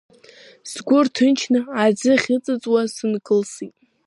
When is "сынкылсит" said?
2.95-3.75